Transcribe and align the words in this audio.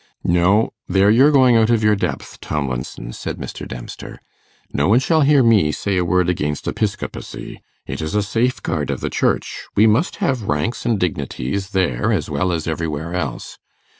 'No. 0.23 0.71
There 0.87 1.11
you're 1.11 1.29
going 1.29 1.55
out 1.57 1.69
of 1.69 1.83
your 1.83 1.95
depth, 1.95 2.39
Tomlinson,' 2.41 3.13
said 3.13 3.37
Mr. 3.37 3.67
Dempster. 3.67 4.17
'No 4.73 4.87
one 4.87 4.97
shall 4.97 5.21
hear 5.21 5.43
me 5.43 5.71
say 5.71 5.95
a 5.95 6.03
word 6.03 6.27
against 6.27 6.67
Episcopacy 6.67 7.61
it 7.85 8.01
is 8.01 8.15
a 8.15 8.23
safeguard 8.23 8.89
of 8.89 9.01
the 9.01 9.11
Church; 9.11 9.67
we 9.75 9.85
must 9.85 10.15
have 10.15 10.41
ranks 10.49 10.87
and 10.87 10.99
dignities 10.99 11.69
there 11.69 12.11
as 12.11 12.31
well 12.31 12.51
as 12.51 12.67
everywhere 12.67 13.13
else. 13.13 13.59